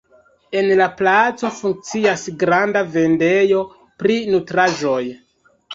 En 0.61 0.69
la 0.79 0.87
placo 1.01 1.51
funkcias 1.59 2.25
granda 2.45 2.85
vendejo 2.97 3.65
pri 4.03 4.21
nutraĵoj. 4.35 5.01